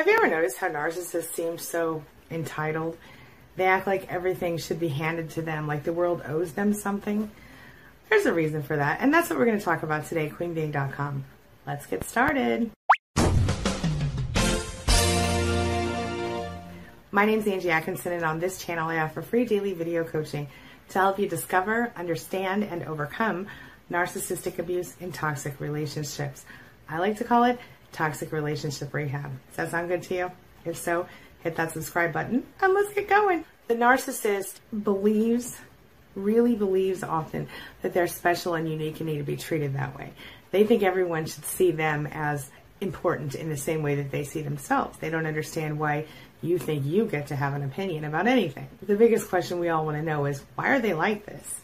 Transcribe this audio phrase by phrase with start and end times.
[0.00, 2.96] Have you ever noticed how narcissists seem so entitled?
[3.56, 7.30] They act like everything should be handed to them, like the world owes them something.
[8.08, 11.26] There's a reason for that, and that's what we're going to talk about today queenbeeing.com.
[11.66, 12.70] Let's get started.
[17.12, 20.48] My name is Angie Atkinson, and on this channel, I offer free daily video coaching
[20.88, 23.48] to help you discover, understand, and overcome
[23.92, 26.46] narcissistic abuse in toxic relationships.
[26.88, 27.58] I like to call it
[27.92, 29.30] toxic relationship rehab.
[29.48, 30.30] Does that sound good to you?
[30.64, 31.06] If so,
[31.40, 33.44] hit that subscribe button and let's get going.
[33.68, 35.56] The narcissist believes,
[36.14, 37.48] really believes often
[37.82, 40.12] that they're special and unique and need to be treated that way.
[40.50, 42.50] They think everyone should see them as
[42.80, 44.98] important in the same way that they see themselves.
[44.98, 46.06] They don't understand why
[46.42, 48.68] you think you get to have an opinion about anything.
[48.82, 51.60] The biggest question we all want to know is why are they like this?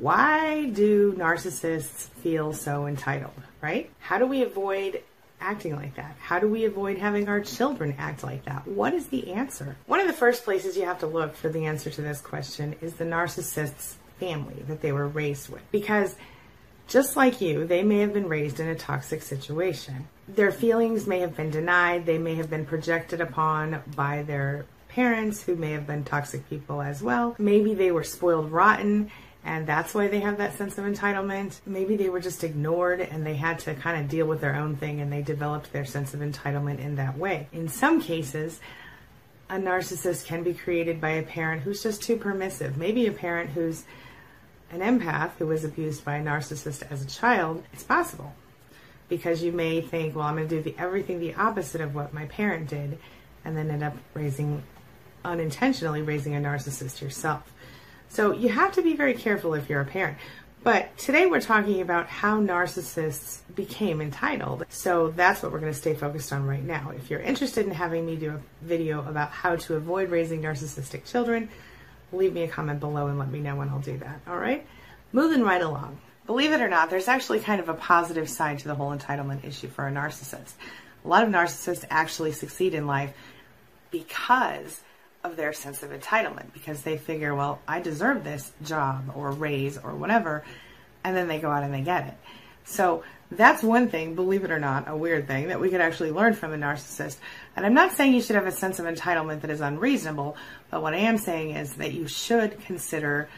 [0.00, 3.90] Why do narcissists feel so entitled, right?
[4.00, 5.02] How do we avoid
[5.40, 6.16] acting like that?
[6.20, 8.66] How do we avoid having our children act like that?
[8.66, 9.76] What is the answer?
[9.86, 12.76] One of the first places you have to look for the answer to this question
[12.80, 15.62] is the narcissist's family that they were raised with.
[15.70, 16.16] Because
[16.88, 20.08] just like you, they may have been raised in a toxic situation.
[20.28, 25.42] Their feelings may have been denied, they may have been projected upon by their parents
[25.42, 27.34] who may have been toxic people as well.
[27.38, 29.10] Maybe they were spoiled rotten
[29.46, 31.60] and that's why they have that sense of entitlement.
[31.64, 34.74] Maybe they were just ignored and they had to kind of deal with their own
[34.74, 37.46] thing and they developed their sense of entitlement in that way.
[37.52, 38.58] In some cases,
[39.48, 42.76] a narcissist can be created by a parent who's just too permissive.
[42.76, 43.84] Maybe a parent who's
[44.72, 48.34] an empath who was abused by a narcissist as a child, it's possible.
[49.08, 52.12] Because you may think, well, I'm going to do the, everything the opposite of what
[52.12, 52.98] my parent did,
[53.44, 54.64] and then end up raising,
[55.24, 57.52] unintentionally raising a narcissist yourself.
[58.08, 60.18] So you have to be very careful if you're a parent.
[60.62, 64.64] But today we're talking about how narcissists became entitled.
[64.68, 66.92] So that's what we're going to stay focused on right now.
[66.96, 71.04] If you're interested in having me do a video about how to avoid raising narcissistic
[71.04, 71.48] children,
[72.12, 74.20] leave me a comment below and let me know when I'll do that.
[74.26, 74.66] All right?
[75.12, 75.98] Moving right along.
[76.26, 79.44] Believe it or not, there's actually kind of a positive side to the whole entitlement
[79.44, 80.54] issue for a narcissist.
[81.04, 83.12] A lot of narcissists actually succeed in life
[83.92, 84.80] because
[85.26, 89.76] of their sense of entitlement, because they figure, well, I deserve this job or raise
[89.76, 90.44] or whatever,
[91.04, 92.14] and then they go out and they get it.
[92.64, 96.12] So that's one thing, believe it or not, a weird thing that we could actually
[96.12, 97.16] learn from a narcissist.
[97.54, 100.36] And I'm not saying you should have a sense of entitlement that is unreasonable,
[100.70, 103.28] but what I am saying is that you should consider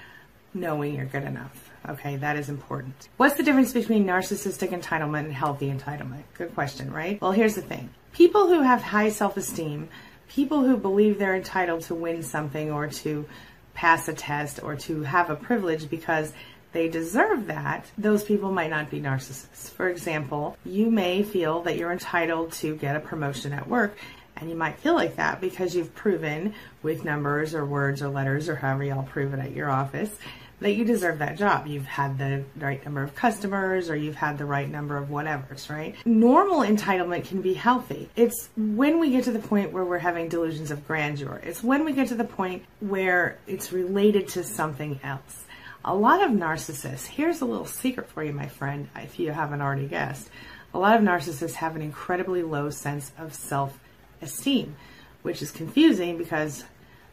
[0.54, 1.70] knowing you're good enough.
[1.88, 3.08] Okay, that is important.
[3.16, 6.24] What's the difference between narcissistic entitlement and healthy entitlement?
[6.34, 7.20] Good question, right?
[7.20, 9.88] Well, here's the thing people who have high self esteem,
[10.28, 13.26] people who believe they're entitled to win something or to
[13.74, 16.32] pass a test or to have a privilege because
[16.72, 19.70] they deserve that, those people might not be narcissists.
[19.70, 23.96] For example, you may feel that you're entitled to get a promotion at work,
[24.36, 28.48] and you might feel like that because you've proven with numbers or words or letters
[28.48, 30.14] or however y'all prove it at your office
[30.60, 31.66] that you deserve that job.
[31.66, 35.70] You've had the right number of customers or you've had the right number of whatevers,
[35.70, 35.94] right?
[36.04, 38.08] Normal entitlement can be healthy.
[38.16, 41.40] It's when we get to the point where we're having delusions of grandeur.
[41.44, 45.44] It's when we get to the point where it's related to something else.
[45.84, 49.62] A lot of narcissists, here's a little secret for you, my friend, if you haven't
[49.62, 50.28] already guessed.
[50.74, 53.78] A lot of narcissists have an incredibly low sense of self
[54.20, 54.74] esteem,
[55.22, 56.64] which is confusing because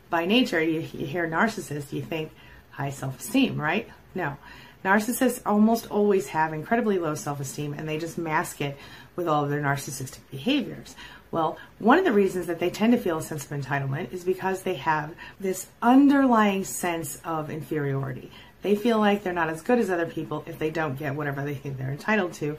[0.09, 2.31] by nature, you, you hear narcissist, you think
[2.75, 3.89] high self esteem, right?
[4.13, 4.37] No.
[4.83, 8.77] Narcissists almost always have incredibly low self esteem and they just mask it
[9.15, 10.95] with all of their narcissistic behaviors.
[11.31, 14.23] Well, one of the reasons that they tend to feel a sense of entitlement is
[14.23, 18.31] because they have this underlying sense of inferiority.
[18.61, 21.43] They feel like they're not as good as other people if they don't get whatever
[21.43, 22.57] they think they're entitled to,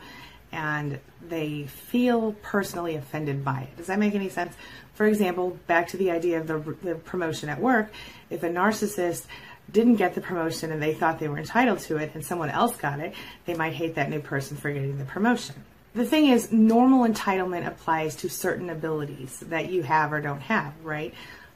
[0.52, 3.76] and they feel personally offended by it.
[3.76, 4.54] Does that make any sense?
[4.94, 7.92] For example, back to the idea of the, the promotion at work,
[8.30, 9.26] if a narcissist
[9.70, 12.76] didn't get the promotion and they thought they were entitled to it and someone else
[12.76, 15.56] got it, they might hate that new person for getting the promotion.
[15.94, 20.74] The thing is, normal entitlement applies to certain abilities that you have or don't have,
[20.84, 21.14] right?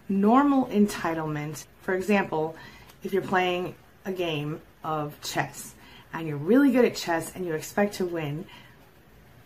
[0.09, 2.57] Normal entitlement, for example,
[3.05, 3.75] if you're playing
[4.05, 5.75] a game of chess
[6.13, 8.47] and you're really good at chess and you expect to win,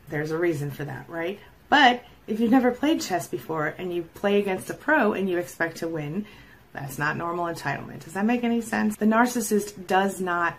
[0.09, 1.41] there's a reason for that, right?
[1.69, 5.39] But if you've never played chess before and you play against a pro and you
[5.39, 6.25] expect to win,
[6.75, 8.05] that's not normal entitlement.
[8.05, 8.97] Does that make any sense?
[8.97, 10.55] The narcissist does not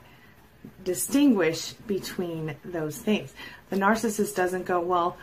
[0.84, 3.34] distinguish between those things.
[3.70, 5.18] The narcissist doesn't go, well,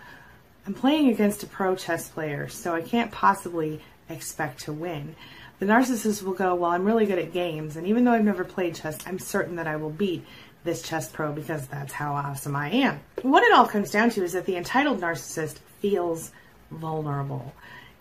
[0.66, 5.16] I'm playing against a pro chess player, so I can't possibly expect to win.
[5.58, 8.44] The narcissist will go, well, I'm really good at games, and even though I've never
[8.44, 10.24] played chess, I'm certain that I will beat
[10.64, 13.00] this chess pro because that's how awesome I am.
[13.22, 16.32] What it all comes down to is that the entitled narcissist feels
[16.70, 17.52] vulnerable.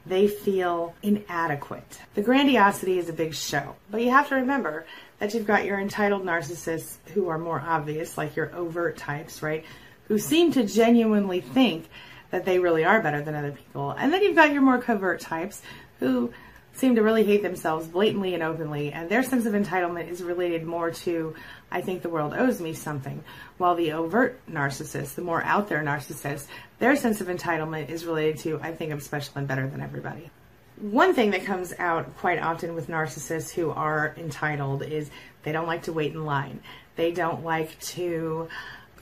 [0.06, 2.02] They feel inadequate.
[2.16, 4.86] The grandiosity is a big show, but you have to remember
[5.20, 9.64] that you've got your entitled narcissists who are more obvious, like your overt types, right?
[10.08, 11.88] Who seem to genuinely think
[12.32, 13.92] that they really are better than other people.
[13.92, 15.62] And then you've got your more covert types
[16.00, 16.34] who
[16.82, 20.66] seem to really hate themselves blatantly and openly, and their sense of entitlement is related
[20.66, 21.36] more to,
[21.72, 23.24] I think the world owes me something.
[23.60, 26.48] While the overt narcissist, the more out there narcissist,
[26.80, 30.32] their sense of entitlement is related to, I think I'm special and better than everybody.
[30.78, 35.12] One thing that comes out quite often with narcissists who are entitled is
[35.44, 36.62] they don't like to wait in line.
[36.96, 38.50] They don't like to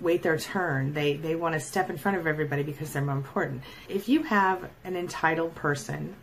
[0.02, 0.94] wait their turn.
[0.94, 3.64] They they want to step in front of everybody because they're more important.
[3.88, 6.16] If you have an entitled person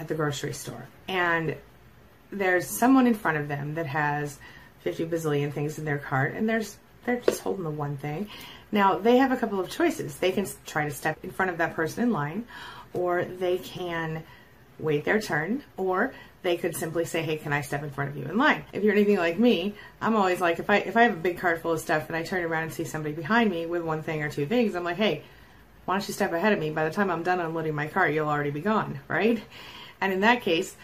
[0.00, 1.54] at the grocery store and
[2.32, 4.38] there's someone in front of them that has
[4.80, 8.28] 50 bazillion things in their cart and there's they're just holding the one thing.
[8.72, 10.16] Now, they have a couple of choices.
[10.16, 12.46] They can try to step in front of that person in line
[12.92, 14.22] or they can
[14.78, 16.12] wait their turn or
[16.42, 18.82] they could simply say, "Hey, can I step in front of you in line?" If
[18.82, 21.60] you're anything like me, I'm always like, if I if I have a big cart
[21.60, 24.22] full of stuff and I turn around and see somebody behind me with one thing
[24.22, 25.22] or two things, I'm like, "Hey,
[25.84, 26.70] why don't you step ahead of me?
[26.70, 29.42] By the time I'm done unloading my cart, you'll already be gone, right?"
[30.00, 30.76] And in that case,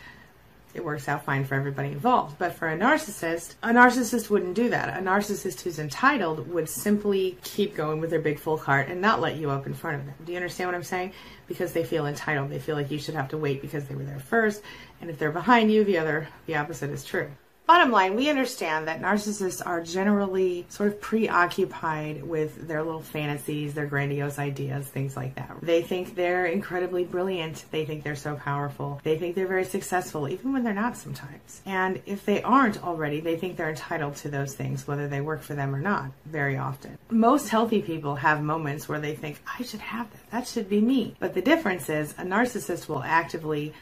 [0.76, 2.38] it works out fine for everybody involved.
[2.38, 4.98] But for a narcissist, a narcissist wouldn't do that.
[4.98, 9.20] A narcissist who's entitled would simply keep going with their big full cart and not
[9.20, 10.14] let you up in front of them.
[10.24, 11.12] Do you understand what I'm saying?
[11.46, 12.50] Because they feel entitled.
[12.50, 14.62] They feel like you should have to wait because they were there first.
[15.00, 17.30] And if they're behind you, the other, the opposite is true.
[17.66, 23.74] Bottom line, we understand that narcissists are generally sort of preoccupied with their little fantasies,
[23.74, 25.56] their grandiose ideas, things like that.
[25.62, 27.64] They think they're incredibly brilliant.
[27.72, 29.00] They think they're so powerful.
[29.02, 31.60] They think they're very successful, even when they're not sometimes.
[31.66, 35.42] And if they aren't already, they think they're entitled to those things, whether they work
[35.42, 36.96] for them or not, very often.
[37.10, 40.30] Most healthy people have moments where they think, I should have that.
[40.30, 41.16] That should be me.
[41.19, 43.74] But the difference is a narcissist will actively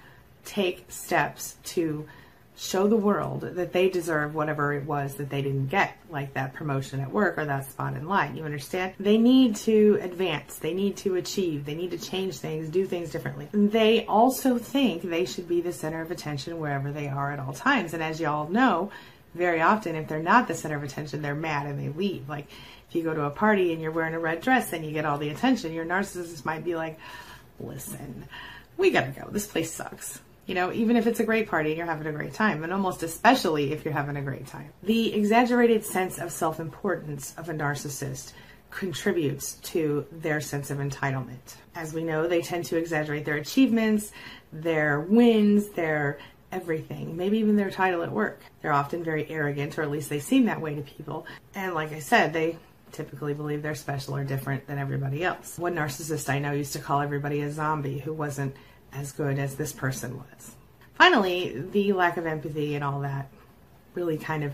[0.47, 2.07] take steps to
[2.57, 6.55] show the world that they deserve whatever it was that they didn't get, like that
[6.55, 8.37] promotion at work or that spot in line.
[8.37, 8.95] You understand?
[9.01, 13.11] They need to advance, they need to achieve, they need to change things, do things
[13.11, 13.49] differently.
[13.53, 17.53] They also think they should be the center of attention wherever they are at all
[17.53, 17.93] times.
[17.93, 18.93] And as y'all know,
[19.35, 22.29] very often, if they're not the center of attention, they're mad and they leave.
[22.29, 22.47] Like,
[22.89, 25.05] if you go to a party and you're wearing a red dress and you get
[25.05, 27.01] all the attention, your narcissist might be like,
[27.59, 28.27] listen,
[28.77, 29.29] we gotta go.
[29.33, 32.13] This place sucks you know, even if it's a great party and you're having a
[32.13, 34.71] great time, and almost especially if you're having a great time.
[34.83, 38.33] The exaggerated sense of self importance of a narcissist
[38.71, 41.57] contributes to their sense of entitlement.
[41.75, 44.13] As we know, they tend to exaggerate their achievements,
[44.53, 46.19] their wins, their
[46.51, 48.41] everything, maybe even their title at work.
[48.63, 51.27] They're often very arrogant, or at least they seem that way to people.
[51.55, 52.59] And like I said, they
[52.93, 55.59] typically believe they're special or different than everybody else.
[55.59, 58.55] One narcissist I know used to call everybody a zombie who wasn't
[58.95, 60.55] as good as this person was.
[60.95, 63.29] Finally, the lack of empathy and all that
[63.95, 64.53] really kind of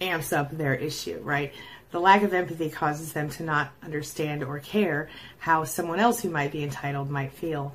[0.00, 1.52] amps up their issue, right?
[1.90, 5.08] The lack of empathy causes them to not understand or care
[5.38, 7.74] how someone else who might be entitled might feel.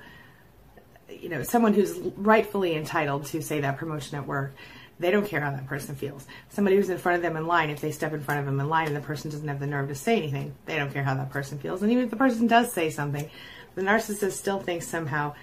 [1.09, 4.53] You know, someone who's rightfully entitled to, say, that promotion at work,
[4.99, 6.27] they don't care how that person feels.
[6.49, 8.59] Somebody who's in front of them in line, if they step in front of them
[8.59, 11.03] in line and the person doesn't have the nerve to say anything, they don't care
[11.03, 11.81] how that person feels.
[11.81, 13.29] And even if the person does say something,
[13.75, 15.33] the narcissist still thinks somehow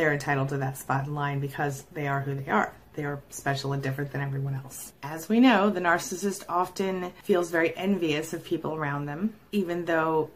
[0.00, 2.72] they're entitled to that spot in line because they are who they are.
[2.94, 4.94] They are special and different than everyone else.
[5.02, 10.30] As we know, the narcissist often feels very envious of people around them, even though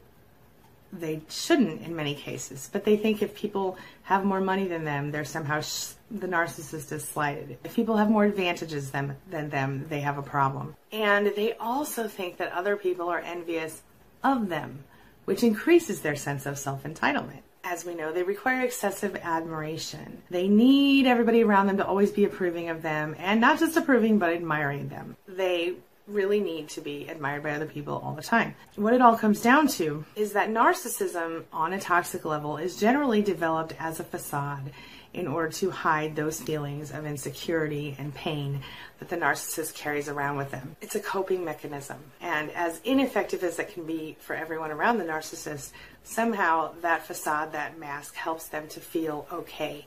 [0.93, 2.69] they shouldn't in many cases.
[2.71, 5.63] But they think if people have more money than them, they're somehow
[6.11, 7.57] the narcissist is slighted.
[7.65, 10.77] If people have more advantages than, than them, they have a problem.
[10.93, 13.81] And they also think that other people are envious
[14.23, 14.85] of them,
[15.25, 20.23] which increases their sense of self entitlement as we know, they require excessive admiration.
[20.31, 24.19] They need everybody around them to always be approving of them, and not just approving,
[24.19, 25.17] but admiring them.
[25.27, 25.75] They
[26.07, 28.55] really need to be admired by other people all the time.
[28.77, 33.23] What it all comes down to is that narcissism on a toxic level is generally
[33.23, 34.71] developed as a facade
[35.15, 38.61] in order to hide those feelings of insecurity and pain
[38.99, 40.77] that the narcissist carries around with them.
[40.81, 41.99] It's a coping mechanism.
[42.21, 45.71] And as ineffective as it can be for everyone around the narcissist,
[46.03, 49.87] somehow that facade, that mask helps them to feel okay.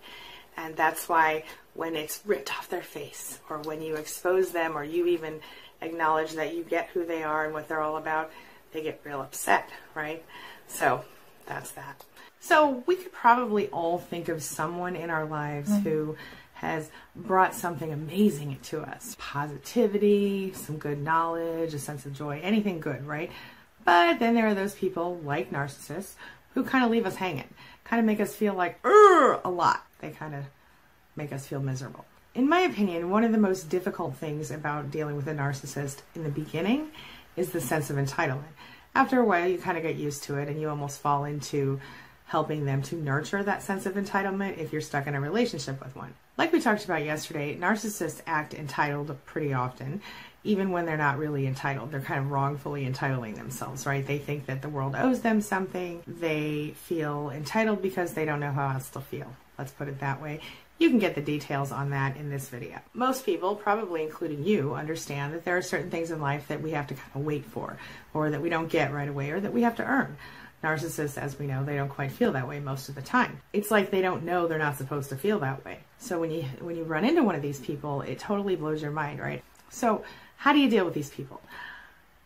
[0.56, 1.44] And that's why
[1.74, 5.40] when it's ripped off their face, or when you expose them, or you even
[5.82, 8.32] acknowledge that you get who they are and what they're all about,
[8.72, 10.24] they get real upset, right?
[10.68, 11.04] So
[11.48, 12.04] that's that.
[12.40, 15.90] So we could probably all think of someone in our lives mm-hmm.
[15.90, 16.18] who
[16.54, 22.80] has brought something amazing to us positivity, some good knowledge, a sense of joy, anything
[22.80, 23.32] good, right?
[23.86, 26.14] But then there are those people like narcissists
[26.54, 27.48] who kind of leave us hanging,
[27.84, 29.86] kind of make us feel like a lot.
[30.00, 30.46] They kind of
[31.16, 32.06] make us feel miserable.
[32.34, 36.24] In my opinion, one of the most difficult things about dealing with a narcissist in
[36.24, 36.90] the beginning
[37.36, 38.54] is the sense of entitlement.
[38.98, 41.80] After a while, you kind of get used to it and you almost fall into
[42.26, 45.96] helping them to nurture that sense of entitlement if you're stuck in a relationship with
[45.96, 46.16] one.
[46.36, 50.02] Like we talked about yesterday, narcissists act entitled pretty often,
[50.44, 51.92] even when they're not really entitled.
[51.92, 54.04] They're kind of wrongfully entitling themselves, right?
[54.04, 56.02] They think that the world owes them something.
[56.08, 59.32] They feel entitled because they don't know how else to feel.
[59.60, 60.42] Let's put it that way.
[60.80, 62.80] You can get the details on that in this video.
[62.94, 66.72] Most people, probably including you, understand that there are certain things in life that we
[66.72, 67.78] have to kind of wait for,
[68.14, 70.18] or that we don't get right away, or that we have to earn.
[70.64, 73.40] Narcissists, as we know, they don't quite feel that way most of the time.
[73.54, 75.80] It's like they don't know they're not supposed to feel that way.
[76.00, 78.92] So when you when you run into one of these people, it totally blows your
[78.92, 79.44] mind, right?
[79.70, 80.04] So
[80.36, 81.42] how do you deal with these people?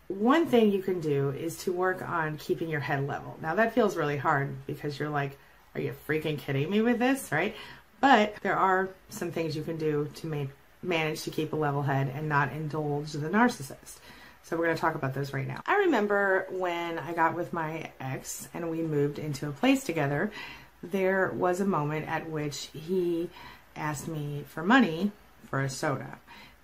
[0.08, 3.38] One thing you can do is to work on keeping your head level.
[3.42, 5.38] Now that feels really hard because you're like,
[5.76, 7.56] are you freaking kidding me with this, right?
[8.02, 10.50] But there are some things you can do to
[10.84, 14.00] manage to keep a level head and not indulge the narcissist.
[14.44, 15.62] So we're going to talk about those right now.
[15.66, 20.32] I remember when I got with my ex and we moved into a place together,
[20.84, 23.30] there was a moment at which he
[23.76, 25.12] asked me for money
[25.50, 26.18] for a soda.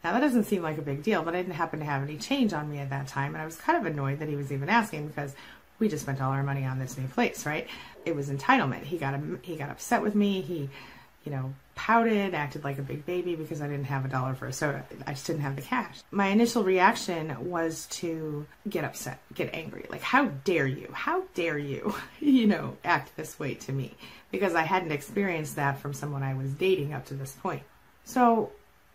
[0.04, 2.18] Now that doesn't seem like a big deal, but I didn't happen to have any
[2.18, 4.52] change on me at that time, and I was kind of annoyed that he was
[4.52, 5.36] even asking because
[5.80, 7.68] we just spent all our money on this new place, right?
[8.06, 8.84] It was entitlement.
[8.84, 10.42] He got he got upset with me.
[10.42, 10.70] He
[11.28, 14.48] you know, pouted, acted like a big baby because I didn't have a dollar for
[14.48, 14.86] a soda.
[15.06, 16.00] I just didn't have the cash.
[16.10, 19.86] My initial reaction was to get upset, get angry.
[19.90, 20.90] Like, how dare you?
[20.94, 23.94] How dare you, you know, act this way to me?
[24.32, 27.64] Because I hadn't experienced that from someone I was dating up to this point.
[28.06, 28.52] So,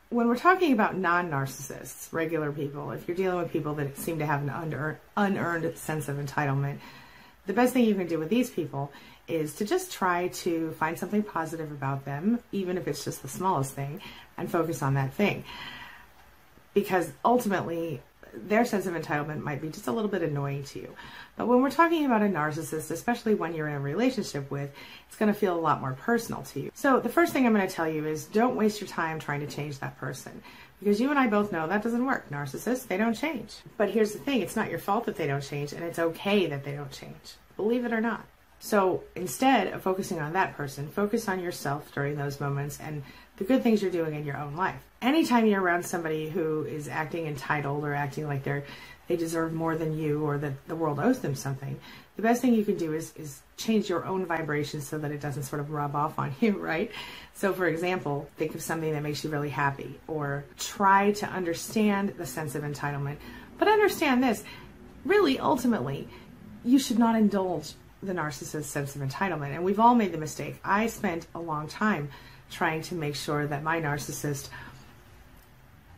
[0.09, 4.21] when we're talking about non narcissists, regular people, if you're dealing with people that seem
[4.21, 6.79] to have an unearned, unearned sense of entitlement,
[7.45, 8.91] the best thing you can do with these people
[9.33, 13.29] is to just try to find something positive about them, even if it's just the
[13.29, 14.01] smallest thing,
[14.37, 15.45] and focus on that thing.
[16.75, 18.03] Because ultimately,
[18.35, 20.95] their sense of entitlement might be just a little bit annoying to you.
[21.37, 24.71] But when we're talking about a narcissist, especially when you're in a relationship with,
[25.09, 26.71] it's going to feel a lot more personal to you.
[26.75, 29.41] So the first thing I'm going to tell you is don't waste your time trying
[29.41, 30.43] to change that person.
[30.79, 32.29] Because you and I both know that doesn't work.
[32.31, 33.55] Narcissists, they don't change.
[33.77, 36.47] But here's the thing, it's not your fault that they don't change, and it's okay
[36.47, 37.37] that they don't change.
[37.57, 38.25] Believe it or not.
[38.65, 43.03] So instead of focusing on that person, focus on yourself during those moments and
[43.37, 44.81] the good things you're doing in your own life.
[45.03, 48.63] Anytime you're around somebody who is acting entitled or acting like they're
[49.09, 51.79] they deserve more than you or that the world owes them something,
[52.15, 55.21] the best thing you can do is is change your own vibration so that it
[55.21, 56.93] doesn't sort of rub off on you, right?
[57.35, 62.11] So for example, think of something that makes you really happy or try to understand
[62.17, 63.17] the sense of entitlement.
[63.59, 64.45] But understand this,
[65.05, 66.07] really ultimately,
[66.65, 69.55] you should not indulge the narcissist's sense of entitlement.
[69.55, 70.57] And we've all made the mistake.
[70.65, 72.11] I spent a long time
[72.51, 74.49] trying to make sure that my narcissist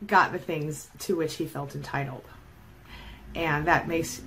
[0.07, 2.25] got the things to which he felt entitled.
[3.35, 4.21] And that makes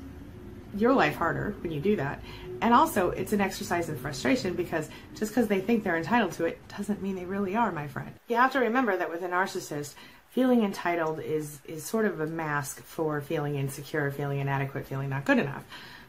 [0.76, 2.22] your life harder when you do that.
[2.62, 6.46] And also, it's an exercise in frustration because just because they think they're entitled to
[6.46, 8.12] it doesn't mean they really are, my friend.
[8.28, 9.94] You have to remember that with a narcissist,
[10.30, 15.26] feeling entitled is is sort of a mask for feeling insecure, feeling inadequate, feeling not
[15.26, 15.64] good enough.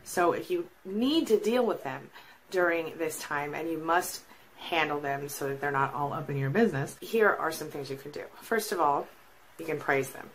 [0.08, 2.08] So if you need to deal with them
[2.50, 4.22] during this time and you must
[4.56, 7.90] handle them so that they're not all up in your business, here are some things
[7.90, 8.22] you can do.
[8.40, 9.06] First of all,
[9.58, 10.30] you can praise them.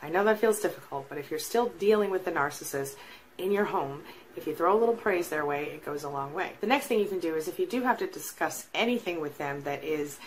[0.00, 2.94] I know that feels difficult, but if you're still dealing with the narcissist
[3.36, 4.04] in your home,
[4.36, 6.52] if you throw a little praise their way, it goes a long way.
[6.60, 9.38] The next thing you can do is if you do have to discuss anything with
[9.38, 10.20] them that is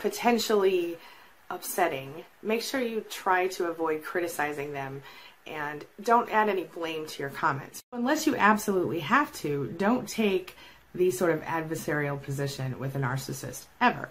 [0.00, 0.98] potentially
[1.50, 5.02] upsetting, make sure you try to avoid criticizing them
[5.46, 7.82] and don't add any blame to your comments.
[7.92, 10.56] Unless you absolutely have to, don't take
[10.94, 14.08] the sort of adversarial position with a narcissist ever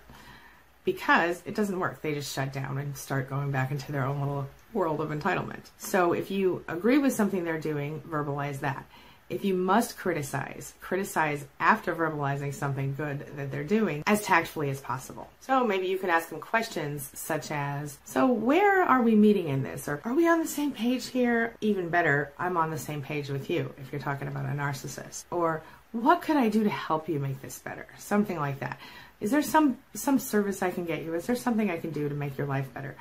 [0.84, 2.02] because it doesn't work.
[2.02, 5.70] They just shut down and start going back into their own little world of entitlement.
[5.78, 8.86] So if you agree with something they're doing, verbalize that
[9.30, 14.80] if you must criticize, criticize after verbalizing something good that they're doing as tactfully as
[14.80, 15.30] possible.
[15.40, 19.64] So maybe you can ask them questions such as, So, where are we meeting in
[19.64, 19.88] this?
[19.88, 21.56] Or, Are we on the same page here?
[21.62, 25.26] Even better, I'm on the same page with you if you're talking about a narcissist.
[25.32, 27.88] Or, What could I do to help you make this better?
[27.98, 28.80] Something like that.
[29.22, 31.16] Is there some, some service I can get you?
[31.16, 32.96] Is there something I can do to make your life better?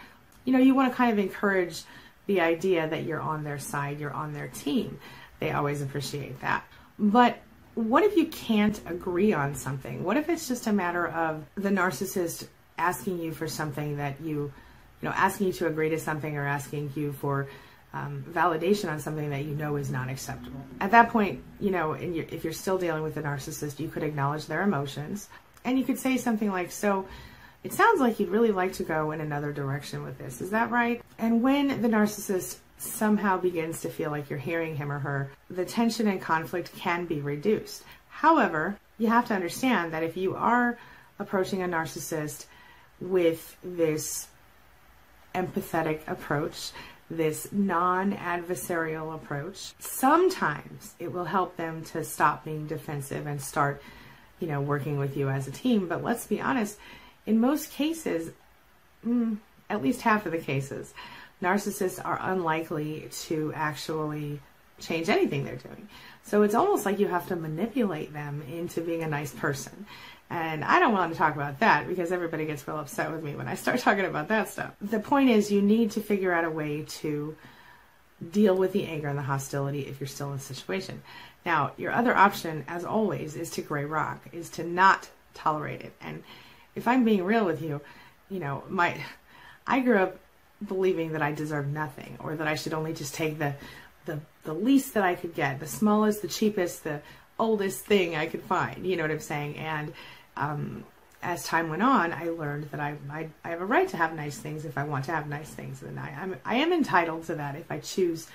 [0.45, 1.83] You know, you want to kind of encourage
[2.27, 4.99] the idea that you're on their side, you're on their team.
[5.41, 6.65] They always appreciate that.
[6.99, 7.39] But
[7.75, 10.05] what if you can't agree on something?
[10.05, 12.47] What if it's just a matter of the narcissist
[12.79, 14.53] asking you for something that you,
[15.01, 17.49] you know, asking you to agree to something or asking you for
[17.93, 20.61] um, validation on something that you know is not acceptable.
[20.81, 24.03] At that point, you know, you're, if you're still dealing with a narcissist, you could
[24.03, 25.29] acknowledge their emotions
[25.65, 27.07] and you could say something like, So,
[27.63, 30.43] it sounds like you'd really like to go in another direction with this.
[30.43, 31.01] Is that right?
[31.19, 35.65] And when the narcissist somehow begins to feel like you're hearing him or her, the
[35.65, 37.83] tension and conflict can be reduced.
[38.09, 40.79] However, you have to understand that if you are
[41.19, 42.47] approaching a narcissist
[43.01, 44.29] with this
[45.35, 46.71] empathetic approach,
[47.11, 53.83] this non adversarial approach, sometimes it will help them to stop being defensive and start,
[54.41, 55.89] you know, working with you as a team.
[55.89, 56.79] But let's be honest,
[57.27, 58.31] in most cases,
[59.07, 59.39] mm,
[59.69, 60.95] at least half of the cases,
[61.43, 64.41] narcissists are unlikely to actually
[64.81, 65.89] change anything they're doing.
[66.25, 69.87] So it's almost like you have to manipulate them into being a nice person.
[70.31, 73.37] And I don't want to talk about that because everybody gets real upset with me
[73.37, 74.73] when I start talking about that stuff.
[74.81, 77.37] The point is, you need to figure out a way to
[78.31, 81.03] deal with the anger and the hostility if you're still in the situation.
[81.45, 85.93] Now, your other option, as always, is to gray rock, is to not tolerate it.
[86.01, 86.23] And
[86.75, 87.81] if I'm being real with you,
[88.31, 88.99] you know, my
[89.67, 90.19] I grew up
[90.67, 93.55] believing that I deserve nothing or that I should only just take the
[94.07, 97.01] the the least that I could get, the smallest, the cheapest, the
[97.39, 98.87] oldest thing I could find.
[98.87, 99.57] You know what I'm saying?
[99.57, 99.93] And
[100.37, 100.85] um,
[101.23, 104.15] as time went on, I learned that I, I, I have a right to have
[104.15, 107.25] nice things if I want to have nice things, and I I'm, I am entitled
[107.25, 108.27] to that if I choose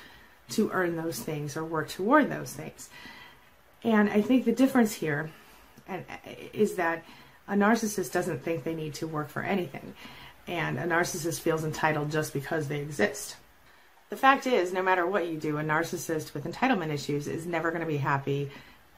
[0.49, 2.89] to earn those things or work toward those things.
[3.83, 5.29] And I think the difference here,
[6.53, 7.03] is that
[7.47, 9.93] a narcissist doesn't think they need to work for anything,
[10.49, 13.35] and a narcissist feels entitled just because they exist.
[14.09, 17.69] The fact is, no matter what you do, a narcissist with entitlement issues is never
[17.69, 18.49] going to be happy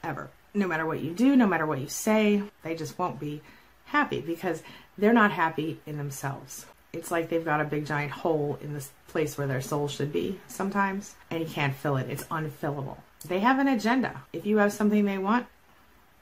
[0.02, 0.30] ever.
[0.54, 3.42] No matter what you do, no matter what you say, they just won't be
[3.84, 4.62] happy because
[4.96, 6.64] they're not happy in themselves.
[6.94, 10.12] It's like they've got a big giant hole in this place where their soul should
[10.12, 12.08] be sometimes, and you can't fill it.
[12.08, 12.96] It's unfillable.
[13.26, 14.22] They have an agenda.
[14.32, 15.46] If you have something they want,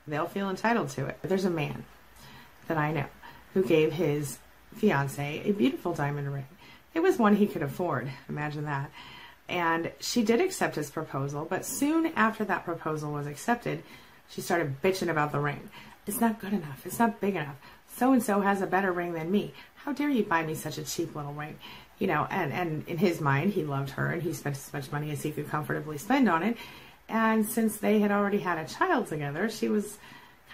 [0.08, 1.18] they'll feel entitled to it.
[1.22, 1.84] There's a man
[2.66, 3.06] that I know
[3.54, 4.38] who gave his
[4.74, 6.46] fiance a beautiful diamond ring
[6.94, 8.10] it was one he could afford.
[8.28, 8.90] Imagine that.
[9.48, 13.82] And she did accept his proposal, but soon after that proposal was accepted,
[14.28, 15.70] she started bitching about the ring.
[16.06, 16.86] It's not good enough.
[16.86, 17.56] It's not big enough.
[17.96, 19.52] So and so has a better ring than me.
[19.74, 21.58] How dare you buy me such a cheap little ring?
[21.98, 24.90] You know, and, and in his mind, he loved her and he spent as much
[24.92, 26.56] money as he could comfortably spend on it.
[27.08, 29.98] And since they had already had a child together, she was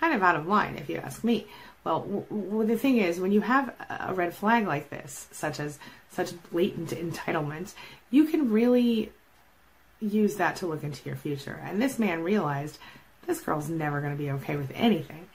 [0.00, 1.46] kind of out of line, if you ask me.
[1.87, 5.61] Well, w- w- the thing is, when you have a red flag like this, such
[5.61, 5.79] as
[6.11, 7.75] such blatant entitlement,
[8.11, 9.12] you can really
[10.01, 11.61] use that to look into your future.
[11.62, 12.79] And this man realized
[13.29, 15.29] this girl's never going to be okay with anything.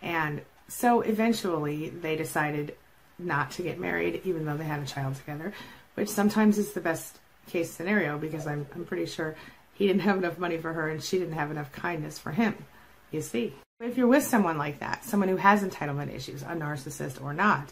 [0.00, 2.76] And so eventually they decided
[3.18, 5.52] not to get married, even though they had a child together,
[5.94, 9.34] which sometimes is the best case scenario because I'm, I'm pretty sure
[9.74, 12.54] he didn't have enough money for her and she didn't have enough kindness for him.
[13.10, 13.54] You see.
[13.78, 17.70] If you're with someone like that, someone who has entitlement issues, a narcissist or not,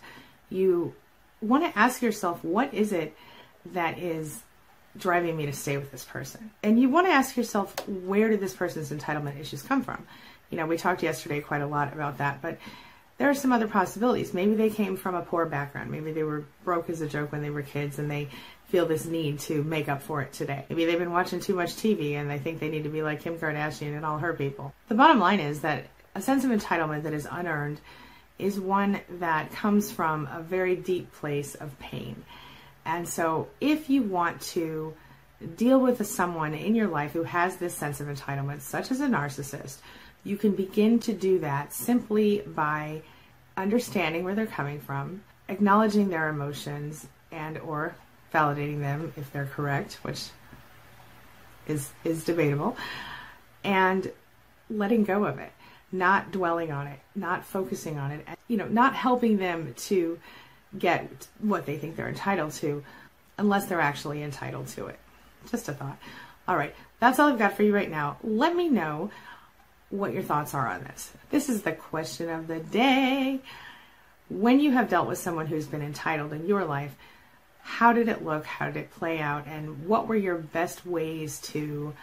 [0.50, 0.94] you
[1.40, 3.16] want to ask yourself, what is it
[3.72, 4.42] that is
[4.98, 6.50] driving me to stay with this person?
[6.62, 10.06] And you want to ask yourself, where did this person's entitlement issues come from?
[10.50, 12.58] You know, we talked yesterday quite a lot about that, but
[13.16, 14.34] there are some other possibilities.
[14.34, 15.90] Maybe they came from a poor background.
[15.90, 18.28] Maybe they were broke as a joke when they were kids and they
[18.68, 20.66] feel this need to make up for it today.
[20.68, 23.22] Maybe they've been watching too much TV and they think they need to be like
[23.22, 24.74] Kim Kardashian and all her people.
[24.88, 27.80] The bottom line is that a sense of entitlement that is unearned
[28.38, 32.24] is one that comes from a very deep place of pain.
[32.84, 34.94] And so, if you want to
[35.56, 39.06] deal with someone in your life who has this sense of entitlement, such as a
[39.06, 39.78] narcissist,
[40.22, 43.02] you can begin to do that simply by
[43.56, 47.94] understanding where they're coming from, acknowledging their emotions, and or
[48.32, 50.28] validating them if they're correct, which
[51.66, 52.76] is is debatable,
[53.62, 54.10] and
[54.68, 55.52] letting go of it
[55.94, 60.18] not dwelling on it, not focusing on it, you know, not helping them to
[60.76, 62.84] get what they think they're entitled to
[63.38, 64.98] unless they're actually entitled to it.
[65.50, 65.96] Just a thought.
[66.48, 68.16] All right, that's all I've got for you right now.
[68.22, 69.10] Let me know
[69.90, 71.12] what your thoughts are on this.
[71.30, 73.40] This is the question of the day.
[74.28, 76.94] When you have dealt with someone who's been entitled in your life,
[77.62, 78.44] how did it look?
[78.44, 79.46] How did it play out?
[79.46, 81.94] And what were your best ways to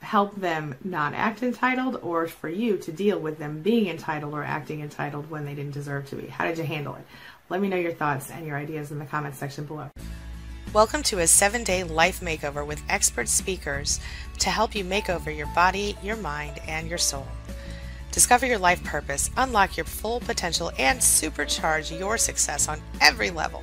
[0.00, 4.42] help them not act entitled or for you to deal with them being entitled or
[4.42, 6.26] acting entitled when they didn't deserve to be?
[6.26, 7.06] How did you handle it?
[7.48, 9.90] Let me know your thoughts and your ideas in the comments section below.
[10.72, 14.00] Welcome to a seven day life makeover with expert speakers
[14.38, 17.26] to help you make over your body, your mind, and your soul.
[18.12, 23.62] Discover your life purpose, unlock your full potential, and supercharge your success on every level.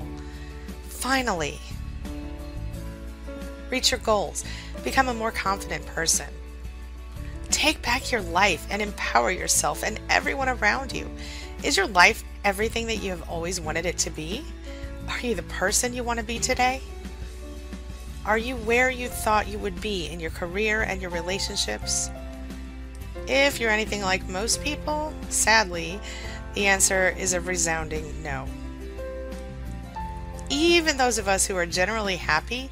[0.88, 1.58] Finally,
[3.70, 4.44] reach your goals,
[4.84, 6.28] become a more confident person.
[7.50, 11.10] Take back your life and empower yourself and everyone around you.
[11.62, 14.44] Is your life everything that you have always wanted it to be?
[15.08, 16.82] Are you the person you want to be today?
[18.26, 22.10] Are you where you thought you would be in your career and your relationships?
[23.26, 25.98] If you're anything like most people, sadly,
[26.54, 28.46] the answer is a resounding no.
[30.50, 32.70] Even those of us who are generally happy,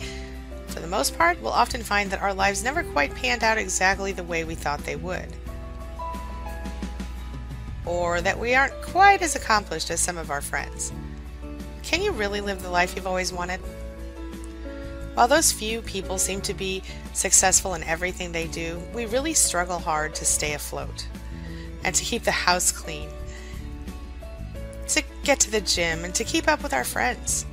[0.77, 4.12] for the most part, we'll often find that our lives never quite panned out exactly
[4.12, 5.35] the way we thought they would.
[7.87, 10.93] Or that we aren't quite as accomplished as some of our friends.
[11.83, 13.59] Can you really live the life you've always wanted?
[15.15, 16.83] While those few people seem to be
[17.15, 21.07] successful in everything they do, we really struggle hard to stay afloat
[21.85, 23.09] and to keep the house clean,
[24.89, 27.47] to get to the gym, and to keep up with our friends.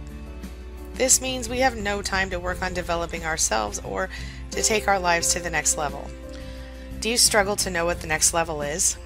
[0.94, 4.10] This means we have no time to work on developing ourselves or
[4.52, 6.08] to take our lives to the next level.
[7.00, 8.98] Do you struggle to know what the next level is?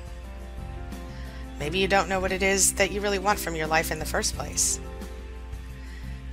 [1.60, 4.00] Maybe you don't know what it is that you really want from your life in
[4.00, 4.80] the first place.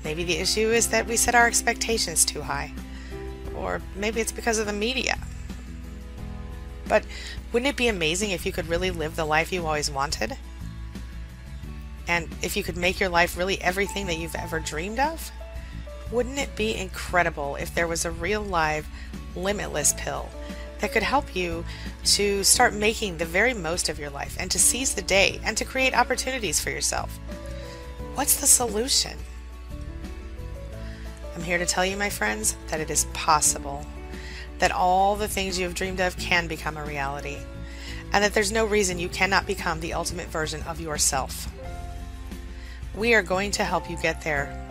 [0.03, 2.73] Maybe the issue is that we set our expectations too high.
[3.57, 5.19] Or maybe it's because of the media.
[6.87, 7.07] But
[7.53, 10.37] wouldn't it be amazing if you could really live the life you always wanted?
[12.07, 15.33] And if you could make your life really everything that you've ever dreamed of?
[16.11, 18.87] Wouldn't it be incredible if there was a real live,
[19.35, 20.29] limitless pill
[20.81, 21.65] that could help you
[22.05, 25.57] to start making the very most of your life and to seize the day and
[25.57, 27.19] to create opportunities for yourself?
[28.15, 29.19] What's the solution?
[31.35, 33.85] I'm here to tell you, my friends, that it is possible,
[34.61, 37.39] that all the things you have dreamed of can become a reality,
[38.13, 41.51] and that there's no reason you cannot become the ultimate version of yourself.
[42.95, 44.64] We are going to help you get there.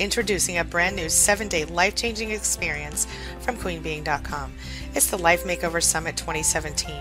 [0.00, 3.06] Introducing a brand new seven day life changing experience
[3.40, 4.52] from queenbeeing.com.
[4.94, 6.96] It's the Life Makeover Summit 2017.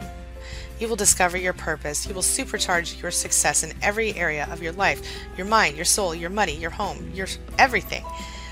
[0.79, 2.08] You will discover your purpose.
[2.08, 5.01] You will supercharge your success in every area of your life
[5.38, 7.27] your mind, your soul, your money, your home, your
[7.58, 8.06] everything.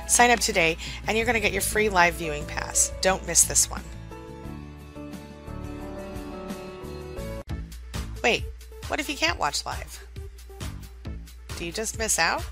[0.08, 0.78] Sign up today
[1.08, 2.92] and you're going to get your free live viewing pass.
[3.02, 3.84] Don't miss this one.
[8.24, 8.44] Wait,
[8.88, 10.04] what if you can't watch live?
[11.58, 12.44] Do you just miss out?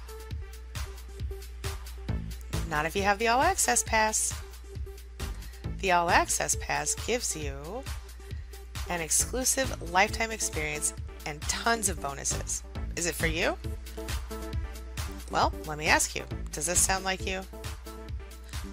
[2.70, 4.34] Not if you have the All Access Pass.
[5.80, 7.84] The All Access Pass gives you
[8.90, 10.94] an exclusive lifetime experience,
[11.26, 12.64] and tons of bonuses.
[12.96, 13.56] Is it for you?
[15.32, 17.42] Well, let me ask you does this sound like you?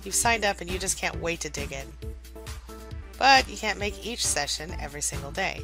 [0.03, 1.87] You've signed up and you just can't wait to dig in.
[3.19, 5.61] But you can't make each session every single day.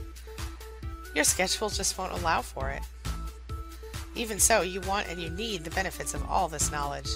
[1.14, 2.82] Your schedule just won't allow for it.
[4.14, 7.08] Even so, you want and you need the benefits of all this knowledge,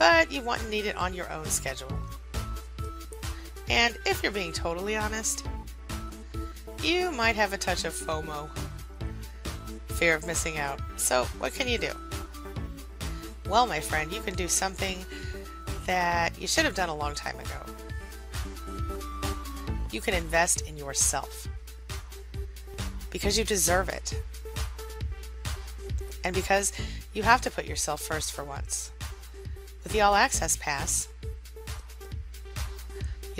[0.00, 1.92] but you want and need it on your own schedule.
[3.68, 5.46] And if you're being totally honest,
[6.82, 8.48] you might have a touch of FOMO,
[9.88, 10.80] fear of missing out.
[10.96, 11.92] So, what can you do?
[13.46, 15.04] Well, my friend, you can do something
[15.84, 17.60] that you should have done a long time ago.
[19.92, 21.46] You can invest in yourself
[23.10, 24.18] because you deserve it.
[26.24, 26.72] And because
[27.12, 28.92] you have to put yourself first for once.
[29.82, 31.08] With the All Access Pass,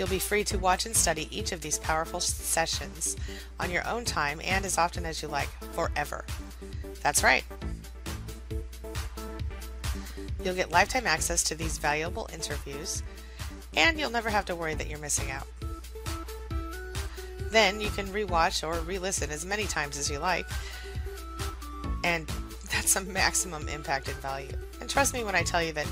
[0.01, 3.15] You'll be free to watch and study each of these powerful sessions
[3.59, 6.25] on your own time and as often as you like, forever.
[7.03, 7.43] That's right.
[10.43, 13.03] You'll get lifetime access to these valuable interviews,
[13.77, 15.45] and you'll never have to worry that you're missing out.
[17.51, 20.47] Then you can rewatch or re listen as many times as you like,
[22.03, 22.27] and
[22.71, 24.49] that's a maximum impact and value.
[24.79, 25.85] And trust me when I tell you that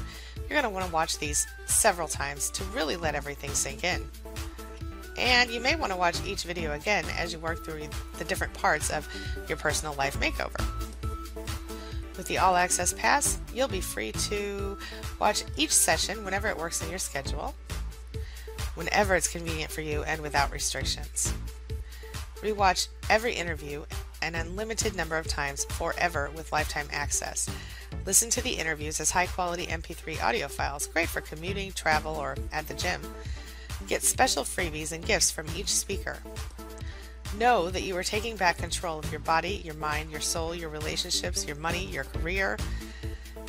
[0.50, 4.10] you're going to want to watch these several times to really let everything sink in.
[5.18, 8.54] And you may want to watch each video again as you work through the different
[8.54, 9.08] parts of
[9.48, 10.66] your personal life makeover.
[12.18, 14.78] With the All Access Pass, you'll be free to
[15.20, 17.54] watch each session whenever it works in your schedule,
[18.76, 21.34] whenever it's convenient for you, and without restrictions.
[22.42, 23.84] Rewatch every interview
[24.22, 27.50] an unlimited number of times forever with lifetime access.
[28.06, 32.36] Listen to the interviews as high quality MP3 audio files, great for commuting, travel, or
[32.52, 33.02] at the gym.
[33.88, 36.18] Get special freebies and gifts from each speaker.
[37.38, 40.70] Know that you are taking back control of your body, your mind, your soul, your
[40.70, 42.58] relationships, your money, your career,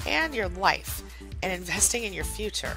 [0.06, 1.02] and your life,
[1.42, 2.76] and investing in your future.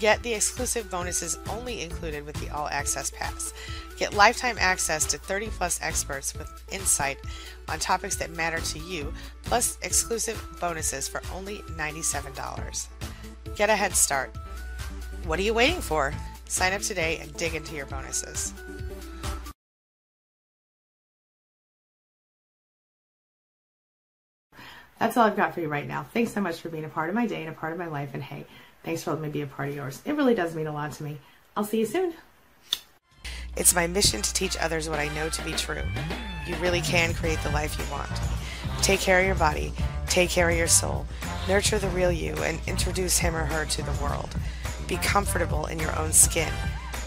[0.00, 3.54] Get the exclusive bonuses only included with the All Access Pass.
[3.96, 7.18] Get lifetime access to 30 plus experts with insight
[7.68, 9.12] on topics that matter to you,
[9.44, 12.88] plus exclusive bonuses for only $97.
[13.56, 14.34] Get a head start.
[15.24, 16.12] What are you waiting for?
[16.46, 18.52] Sign up today and dig into your bonuses.
[24.98, 26.04] That's all I've got for you right now.
[26.14, 27.86] Thanks so much for being a part of my day and a part of my
[27.86, 28.10] life.
[28.14, 28.46] And hey,
[28.84, 30.00] thanks for letting me be a part of yours.
[30.04, 31.18] It really does mean a lot to me.
[31.56, 32.14] I'll see you soon.
[33.56, 35.82] It's my mission to teach others what I know to be true.
[36.46, 38.10] You really can create the life you want.
[38.82, 39.72] Take care of your body,
[40.08, 41.06] take care of your soul,
[41.48, 44.34] nurture the real you, and introduce him or her to the world.
[44.88, 46.52] Be comfortable in your own skin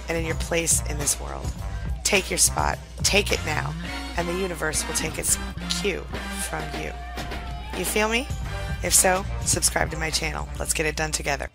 [0.08, 1.52] and in your place in this world.
[2.04, 3.74] Take your spot, take it now,
[4.16, 5.38] and the universe will take its
[5.82, 6.06] cue
[6.50, 6.92] from you.
[7.78, 8.28] You feel me?
[8.84, 10.48] If so, subscribe to my channel.
[10.58, 11.50] Let's get it done together.